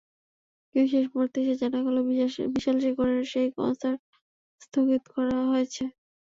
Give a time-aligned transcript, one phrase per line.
[0.69, 1.97] কিন্তু শেষ মুহূর্তে এসে জানা গেল,
[2.53, 3.99] বিশাল-শেখরের সেই কনসার্ট
[4.61, 5.83] স্থগিত করা হয়েছে।